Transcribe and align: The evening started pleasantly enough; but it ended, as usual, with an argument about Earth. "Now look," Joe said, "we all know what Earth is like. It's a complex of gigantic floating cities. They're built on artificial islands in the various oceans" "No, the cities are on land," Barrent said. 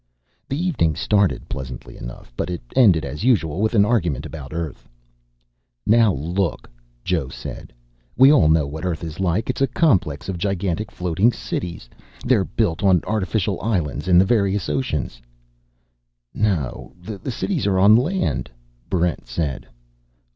The 0.49 0.57
evening 0.57 0.95
started 0.95 1.47
pleasantly 1.47 1.95
enough; 1.95 2.33
but 2.35 2.49
it 2.49 2.63
ended, 2.75 3.05
as 3.05 3.23
usual, 3.23 3.61
with 3.61 3.75
an 3.75 3.85
argument 3.85 4.25
about 4.25 4.51
Earth. 4.51 4.89
"Now 5.85 6.11
look," 6.13 6.67
Joe 7.03 7.29
said, 7.29 7.71
"we 8.17 8.33
all 8.33 8.49
know 8.49 8.65
what 8.65 8.83
Earth 8.83 9.03
is 9.03 9.19
like. 9.19 9.47
It's 9.47 9.61
a 9.61 9.67
complex 9.67 10.27
of 10.27 10.39
gigantic 10.39 10.89
floating 10.91 11.31
cities. 11.31 11.87
They're 12.25 12.43
built 12.45 12.81
on 12.81 13.03
artificial 13.05 13.61
islands 13.61 14.07
in 14.07 14.17
the 14.17 14.25
various 14.25 14.69
oceans" 14.69 15.21
"No, 16.49 16.93
the 16.99 17.29
cities 17.29 17.67
are 17.67 17.77
on 17.77 17.95
land," 17.95 18.49
Barrent 18.89 19.27
said. 19.27 19.67